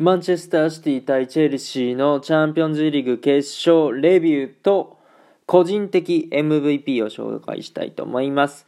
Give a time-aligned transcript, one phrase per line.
[0.00, 4.96] マンチェスターシティ対チェルシーのチャンピオンズリーグ決勝レビューと
[5.44, 8.66] 個人的 MVP を紹介したいと思います。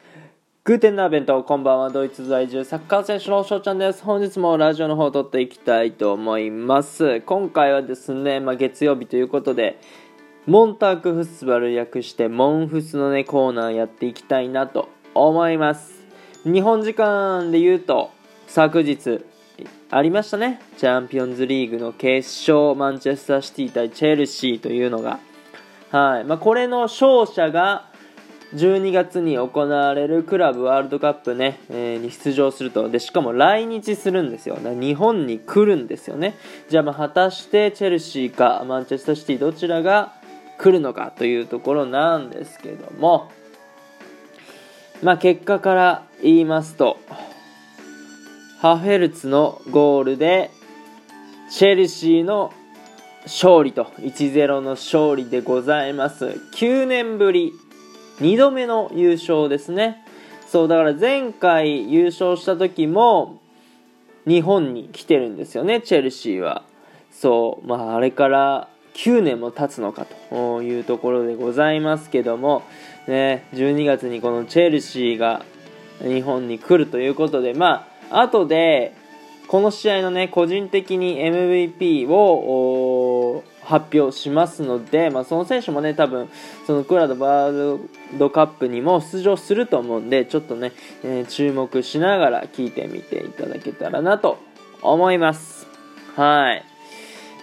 [0.64, 4.03] グーテンナーベント、こんばんは、ドイツ在住サッカー選手の翔ちゃんです。
[4.03, 7.22] 本日もラジオの方を撮っていきたいと思います。
[7.22, 9.80] 今回はですね、まあ、月曜日ということで、
[10.44, 16.04] モンタークフスバル略してモンフスのね、コーナーやっていきたいなと思います。
[16.44, 18.10] 日本時間で言うと、
[18.48, 19.24] 昨日、
[19.91, 20.61] ありましたね。
[20.79, 25.20] チャンピオンズリーグの決勝、マンチェスターシティ対チェルシーというのが。
[25.91, 26.24] はい。
[26.24, 27.93] まあ、これの勝者が、
[28.55, 32.88] 12月に行われるクラブワールドカップね、えー、に出場すると。
[32.91, 34.59] で、しかも来日するんですよ。
[34.62, 36.34] 日本に来るんですよね。
[36.69, 40.12] じゃあ、まあ、果たしてチェルシーかマンチェスターシティどちらが
[40.59, 43.32] 来るのかというところなんですけども、
[45.02, 46.98] まあ、結果から言いますと、
[48.62, 50.52] ハフェルツのゴールで
[51.51, 52.52] チェルシーの
[53.25, 56.27] 勝利と1-0の勝利でございます。
[56.54, 57.52] 9年ぶり
[58.21, 60.07] 2度目の優勝ですね。
[60.46, 63.41] そうだから前回優勝した時も
[64.28, 66.62] 日本に来てるんですよねチェルシーは。
[67.10, 72.62] そうまああれから9年も経つのかというところでございますけども、
[73.09, 75.44] ね、12月にこのチェルシーが
[76.00, 78.94] 日本に来るということでまあ後で、
[79.49, 86.31] この試合のね、個人的に MVP を発表しますので、まあ、その選手もね、多分、
[86.66, 90.72] そのクラドワールドカップにも出場すると思うんで、ちょっとね、
[91.04, 94.38] えー、注目しながら聞いてみていただけたらなと
[94.81, 95.66] 思います。
[96.16, 96.65] はい。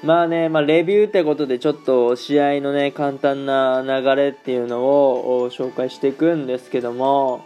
[0.03, 7.45] まあね、まあ、レビューってことでちょっと試合のね、簡単な流れっていうのを紹介していくんですけども、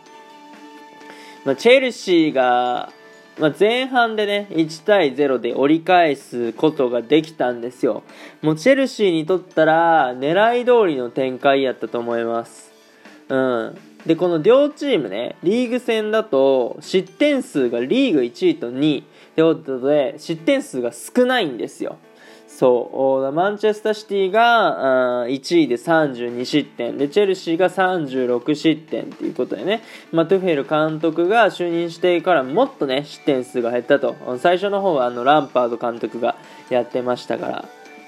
[1.45, 2.91] まあ、チェルシーが
[3.39, 8.03] まあ、前半でね、1対0で折り返すことができたんですよ。
[8.41, 12.71] もうチェルシーにとったら、狙い通りの展開やったと思います。
[13.29, 13.77] うん。
[14.05, 19.03] で、この両チームね、リーグ戦だと、失点数がリーグ1位と2位
[19.35, 21.97] ということで、失点数が少ないんですよ。
[22.47, 29.81] そうマンチェスターシティが1位で32失点でチェルシーが36失点ということでね、
[30.11, 34.15] まあ、トゥフェル監督が就任してからもっとね失点数が減ったと。
[34.39, 36.35] 最初の方はあのランパード監督が
[36.69, 37.65] やってましたから。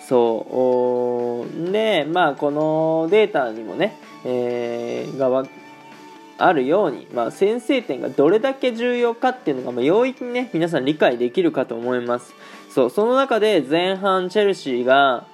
[0.08, 5.44] そうでまあこのデータにもね、えー、が
[6.38, 12.36] あるように、まあ、先制点がどれだけ重要かっていうのが、まあ、容易にね皆さん理解できるかと思います。
[12.76, 15.26] そうその中で前半チェルシーが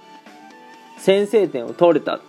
[1.00, 2.20] 先制点を取れた。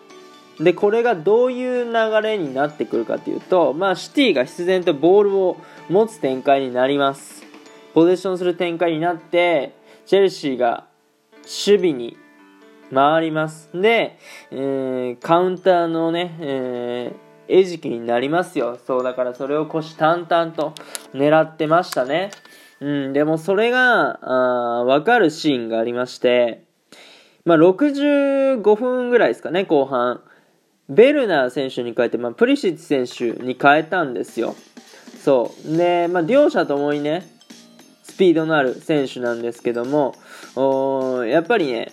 [0.59, 5.59] でこれがどういう流れになってくるかというと、まあ、シティが必然とボールを
[5.91, 7.45] 持つ展開になります。
[7.93, 9.75] ポゼッションする展開になって
[10.07, 10.87] チェルシーが
[11.43, 12.17] 守備に
[12.91, 13.69] 回ります。
[13.75, 14.19] で、
[14.51, 18.79] えー、カウンターのね、えー、餌食になりますよ。
[18.87, 20.73] そうだからそれを虎視眈々と
[21.13, 22.31] 狙ってましたね。
[22.83, 26.65] うん、でもそれが、あわかるシーンがありまして、
[27.45, 30.21] まあ、65分ぐらいですかね、後半。
[30.89, 34.57] ベルナー選手に変えて、まあ、プリシッチ選手に変えたんですよ。
[35.23, 35.77] そう。
[35.77, 37.25] で、まあ、両者ともにね、
[38.03, 40.17] スピードのある選手なんですけども、
[40.57, 41.93] おやっぱりね、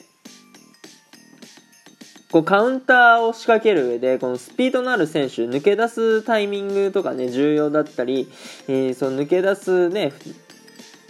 [2.31, 8.27] こうカウンターを仕掛ける上で、このスピードのある選手、抜け出すタイミングとかね、重要だったり、
[8.67, 10.13] えー、その抜け出すね、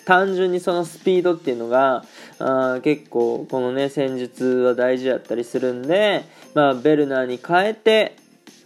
[0.10, 2.04] 単純にそのスピードっていうのが
[2.40, 6.26] あ結構このね戦術は大事だったりするんで、
[6.56, 8.16] まあ、ベルナーに変えて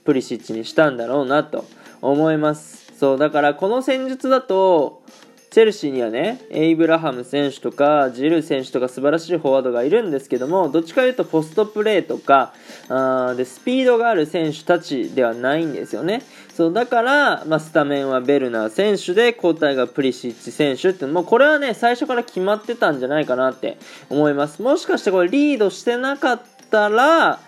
[0.05, 1.65] プリシッチにしたんだろうなと
[2.01, 2.93] 思います。
[2.97, 5.03] そうだからこの戦術だと
[5.53, 12.55] チェルシーにはね、エイブラハム選手とか、ジル選手とか素晴らしいフォワードがいるんですけども、どっちかというとポストプレーとか、
[12.89, 16.23] あでスピードがある選手たちではないんですよね。
[16.55, 23.77] そうだから、まあ、スタメンはベルナー選手で、交代がプリシッチ選手って、もうこれはね、最初から決まってたんじゃないかなって
[24.09, 24.59] 思います。
[24.59, 26.41] もしかしてこれリードしてなかっ
[26.71, 27.39] たら、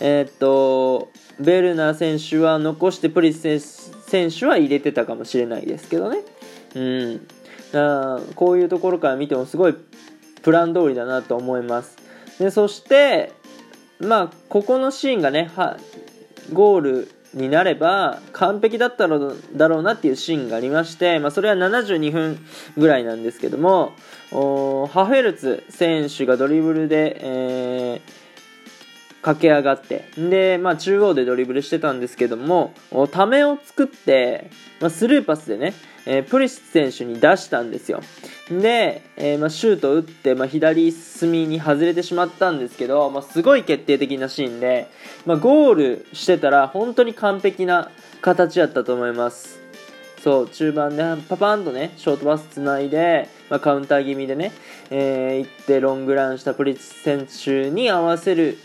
[0.00, 6.20] えー、っと、ベルナー選手は残してプリシッチ選手は入れてたかもしれないですけどね。
[6.74, 7.28] うん。
[7.72, 9.74] こういうところから見てもすごい
[10.42, 11.96] プラン通りだなと思います。
[12.38, 13.32] でそして
[14.00, 15.76] まあここのシーンがねは
[16.52, 22.44] ゴールになれば完璧だったのだろうなっていうシーンがありまして、まあ、それは72分
[22.76, 23.92] ぐらいなんですけども
[24.30, 28.29] ハフェルツ選手がドリブルで、えー、
[29.22, 30.04] 駆け上がって。
[30.16, 32.72] で、まあ、中央でドリブルしてたんですけども
[33.10, 34.50] ためを作って、
[34.80, 35.74] まあ、スルーパスでね、
[36.06, 38.00] えー、プリシッツ選手に出したんですよ。
[38.50, 44.88] で、えー、まあ、シュート打って、まあ、左隅に外れてしまったんですけど、まあ、すごい決定的なシーンで、
[45.26, 47.90] まあ、ゴールしてたら本当に完璧な
[48.22, 49.60] 形やったと思います。
[50.22, 54.52] そう中盤でパパンとねショートパスつないで、まあ、カウンター気味でね、
[54.90, 58.58] えー、行ってロングランしたプリッツ選手に合わせる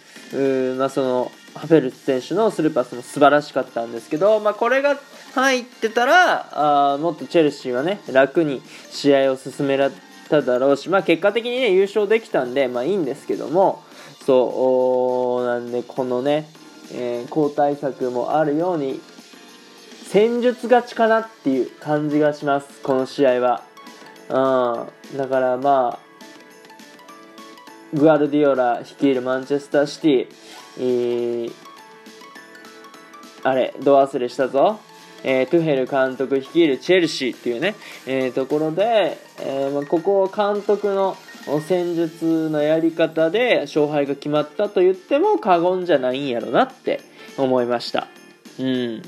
[0.78, 4.98] まあ、そのハフェルツ選手のスルーパスも素晴らしかったんですけど、まあ、これが
[5.36, 9.94] 入ってたらあもっとチェルシーはね楽に試合を進められ
[10.30, 13.84] ただろうし、まあ、結果的にね優勝できたんで、まあ、いいんですけども
[14.26, 16.50] そうなんでこのね、
[16.92, 19.00] えー、交代策もあるように
[20.08, 23.64] 戦術勝ちかなっていう感じがしますこの試合は。
[24.28, 24.34] う
[25.14, 26.05] ん、だからまあ
[27.96, 30.28] グアルディオラ率いるマンチェスターシティ、
[30.78, 31.52] えー、
[33.44, 34.80] あれ、ド忘れしたぞ。
[35.24, 37.74] えー、トゥヘル監督率いるチェルシーっていうね、
[38.06, 41.18] えー、ところで、えーまあ、ここ監督の
[41.68, 47.02] 戦術のやり方で勝敗が決まったと言っても過言じゃないんやろなって
[47.38, 48.08] 思いました。
[48.60, 49.02] うん。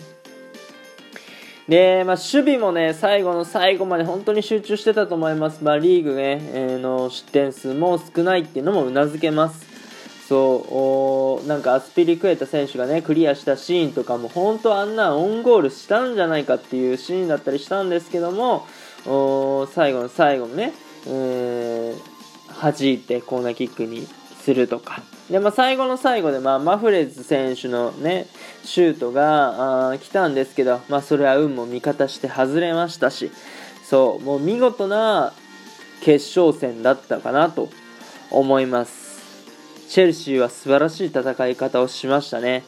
[1.67, 5.63] で、まあ、守備もね、最後の最後まで本当に集中してたと思います。
[5.63, 9.67] まあ、リーグね、えー、の失点数も少ないっていうのもうなずけます。
[10.27, 18.65] そう、なんかアスピリクエタ選手がね、クリアしたシーンとかも本当あんなオンゴールしたんじゃないかっていうシーンだったりしたんですけども、
[19.73, 20.73] 最後の最後のね、
[21.07, 24.07] えー、弾いてコーナーキックに
[24.47, 25.01] するとか。
[25.29, 28.27] で、まあ、最後の最後で、まあ、マフレーズ選手のね、
[28.63, 33.29] シュートがあ来たんですけど、まあ、それは運も味方して外れましたし、
[33.83, 35.33] そう、もう見事な
[36.01, 37.67] 決勝戦だったかなと
[38.31, 39.17] 思います。
[39.89, 42.63] チェルシーは素晴らしい戦い方をしましたね。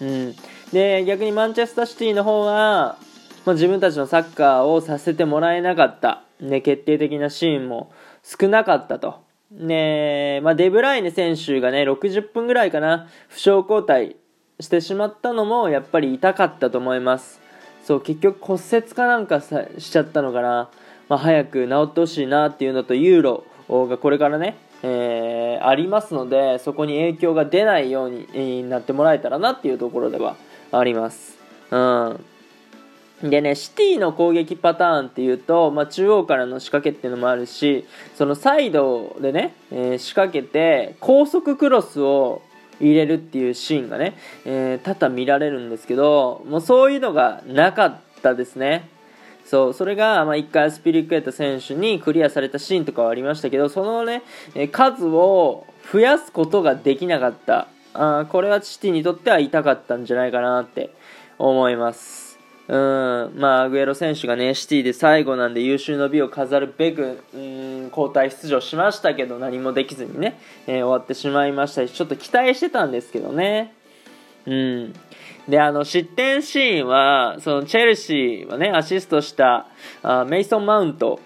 [0.00, 0.34] うん。
[0.72, 2.96] で、逆にマンチェスターシティの方は、
[3.44, 6.22] まあ、自分たちのサッカーをさせてもらえなかった。
[6.40, 7.92] ね、決定的なシーンも
[8.24, 9.27] 少なかったと。
[9.50, 14.16] ねまあ、デブライネ選手がね、60分ぐらいかな、負傷交代
[14.60, 17.40] してしまったのも、やっぱり痛かったと思います。
[17.82, 20.68] そう、結局骨折かなんかしちゃったのかな。
[21.08, 23.44] まあ、早く治ってほしいなっていうのと、ユーロ
[23.88, 30.36] がこれからね、えー、ありますので、そこに影響が出ないようになってもらえたらなっていうところでは
[30.70, 31.38] あります。
[31.70, 32.24] うん。
[33.22, 37.84] でね、シティの攻撃パターンっていうと、まあ、中央からの仕掛けっていうのもあるし、
[38.14, 42.42] そのサイドでね、えー、仕掛けて、高速クロスを
[42.80, 48.88] 入れるっていうシーンがね、えー、多々見られるんですけど、もうそういうのがなかったですね。
[49.44, 54.22] そう、それが、まあ、1回スピリクエット選手にクリアされたシーンとかはありましたけど、そのね、
[54.54, 57.66] え数を増やすことができなかった。
[57.94, 60.90] あこれはシティにとっては痛かったんじゃないかなって
[61.38, 62.27] 思います。
[62.68, 73.72] うん、まあ、アグエロ選手がね、シティで最後なんで優秀の美を飾るべく、うん、交代出場しましたけど、何もできずにね、えー、終わってしまいましたし、ちょっと期待してたんですけどね。
[74.46, 74.92] うん。
[75.48, 79.66] で、あの、失点シーンは、その、チェルシーはね、アシストした
[80.02, 81.20] あメイソン・マウント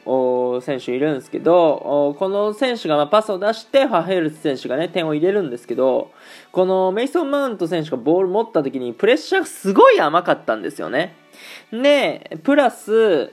[0.61, 6.11] 選手いるんですけど、この選手がまパスを出して、ファヘルツ選手がね、点を入れるんですけど、
[6.51, 11.15] このメイソン・マウント選手がボール持った時に、プレッシャーがすごい甘かったんですよね。
[11.73, 13.33] で、プラス、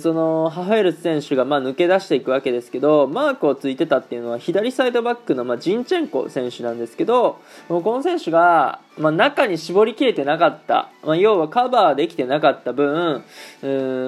[0.00, 13.22] そのハフェルツ選手がま抜け出していくわけですけどマークをついてたっていうのは左サイドバックのまジンチェンコ選手なんですけどこの選手がま中に絞りきれてなかった、ま要はカバーできてなかった分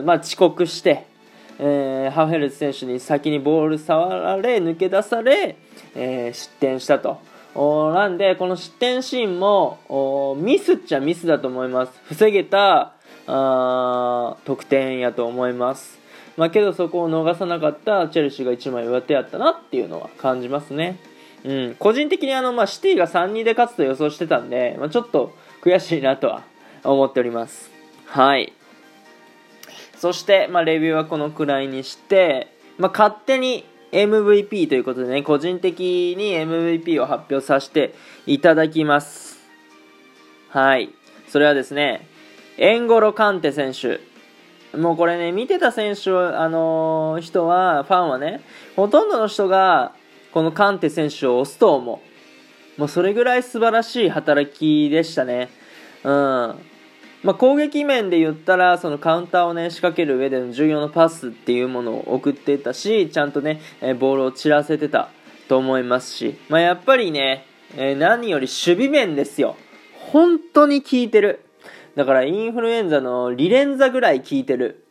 [0.05, 1.07] まあ遅刻して、
[1.59, 5.57] えー、ハフェルツ選手に先にボール触られ抜け出され、
[5.95, 7.21] えー、失点したと。
[7.55, 11.93] なんで、この失点シーンもミスっちゃミスだと思います。
[12.05, 12.95] 防げた
[13.27, 15.99] あ得点やと思います。
[16.37, 20.99] まあ、けどそこを逃さなかったチェルシーが1枚上手やったなっていうのは感じますね。
[21.45, 26.43] うん、個人的にあの、まあ、シティが3-2で勝つと予想してたんで、まあ、ちょっと悔しいなとは
[26.85, 27.71] 思っております。
[28.07, 28.53] はい。
[30.03, 37.95] そして、まあ、レビューはこのくらいにして、まあ、勝手に MVP ということでね、個人的に MVP を発表させて
[38.27, 39.39] いただきます。
[40.49, 40.91] はい。
[41.29, 42.09] それはですね、
[42.59, 44.01] エンゴロ・カンテ選手。
[44.77, 48.41] もうこれね、見てた選手、あのー、人は、ファンはね、
[48.75, 49.95] ほとんどの人が、
[50.33, 52.03] このカンテ選手を押すと思
[52.77, 52.81] う。
[52.81, 55.49] もうそれぐらい素晴らしい働きでしたね。
[56.03, 56.72] うん。
[57.23, 65.09] まあ、攻撃面で言ったら、そのカウンターをね、仕掛ける上での重要なパスっていうものを送ってたし、ちゃんとね、えボールを散らせてた
[65.49, 69.57] と思いますし、まあ、やっぱりね、え、何より守備面ですよ。
[70.11, 71.45] 本当に効いてる。
[71.95, 74.85] だからインフルエンザのリレンザぐらい効いてる。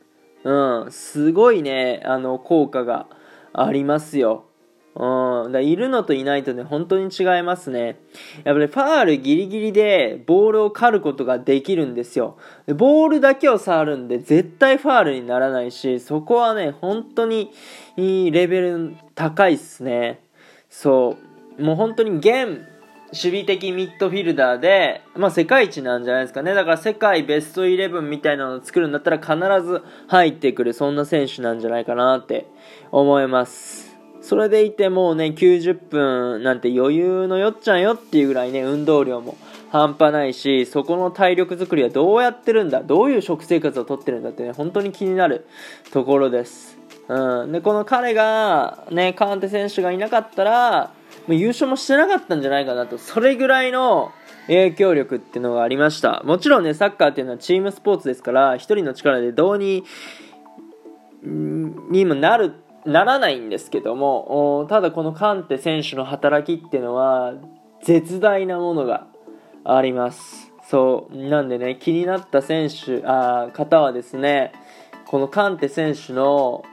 [0.44, 3.08] うん、すごいね、あの、効果が
[3.54, 4.46] ありますよ。
[4.94, 8.00] うん、だいるのといないとね、本当に違いますね。
[8.44, 12.38] やっぱりファールギリギリでボールを狩ることができるんですよ。
[12.68, 17.52] ボールだけを触るんで絶対ファールにならないし、そこはね、本当に
[17.96, 20.20] いいレベル高いっすね。
[20.70, 21.18] そ
[21.58, 21.64] う。
[21.64, 22.68] もう本当に現
[23.14, 26.54] 守備的ミッドフィルダーで、まあ世界一なんじゃないですかね。
[26.54, 32.48] だから世界ベストイレブンみたいなのを作るんだったら必ず入ってくる、そんな選手なんじゃないかなって
[32.92, 33.91] 思います。
[34.22, 39.38] それでいてもうね、90分なんて余裕のよっちゃんよっていうぐらいね、運動量も
[39.72, 45.46] 半端ないし、そこの体力作りはどうやってるんだ、どういう食生活をとってるんだってね、本当に気になる
[45.92, 46.78] ところです。
[47.08, 47.52] うん。
[47.52, 50.92] で、この彼が、ね、カーンテ選手がいなかったら、
[51.28, 54.12] もう優勝もしてなかったんじゃないかなと、それぐらいの
[54.48, 56.22] 影響力っていうのがありました。
[56.26, 59.84] もちろんね、サッカーっていうのはチームスポーツですから、一人の力でどうに、
[61.24, 62.54] にもなる、
[62.86, 67.34] ならないんですけども、ただこのカンテ選手の働きっていうのは、
[67.84, 69.08] 絶大なものが
[69.64, 70.52] あります。
[70.70, 71.18] そう。
[71.18, 74.54] なんでね、気になった選手、あ方はですね、
[75.06, 76.64] このカンテ選手の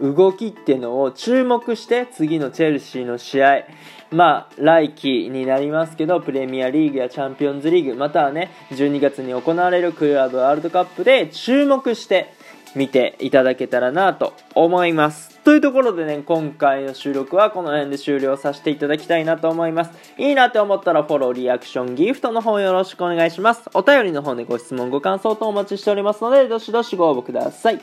[0.00, 3.64] 動きっていうのを注目して次のチェルシーの試合
[4.10, 12.32] まあ来季になりますけどプレミアリーグやチャンピオンズリーグまたはね12月に行われるクラブワールドカップで注目して
[12.74, 19.92] 見ていただけたらなと思いますというところでね今回の収録はこの辺で終了させていただきたいなと思います。
[20.18, 23.62] いいなって思ったらフォローリアクションギフトの方よろしくお願いします。
[23.72, 27.80] お便りの方でご質問ご感想等お待ちしておりますのでどしどしご応募ください。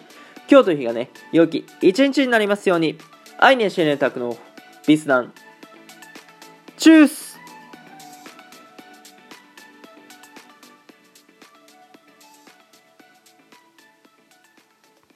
[0.48, 3.00] 今日という日がね、良き一日になりますように、
[3.40, 4.38] アイネシェネタクの
[4.86, 5.34] ビスダン、
[6.78, 7.25] チュース。